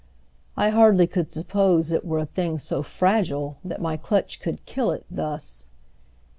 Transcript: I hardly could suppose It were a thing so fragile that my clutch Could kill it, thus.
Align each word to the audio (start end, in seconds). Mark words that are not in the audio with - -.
I 0.57 0.69
hardly 0.69 1.05
could 1.05 1.31
suppose 1.31 1.91
It 1.91 2.03
were 2.03 2.17
a 2.17 2.25
thing 2.25 2.57
so 2.57 2.81
fragile 2.81 3.59
that 3.63 3.79
my 3.79 3.97
clutch 3.97 4.39
Could 4.41 4.65
kill 4.65 4.89
it, 4.89 5.05
thus. 5.11 5.67